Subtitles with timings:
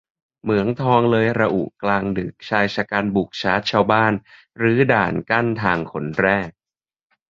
[0.41, 4.13] เหมืองทองเลยระอุกลางดึก-ชายฉกรรจ์บุกชาร์จชาวบ้าน-
[4.61, 6.37] รื้อด่านกั้นทางขนแร่